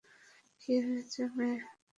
কি 0.61 0.73
হয়েছে 0.85 1.21
মেয়ে? 1.35 1.57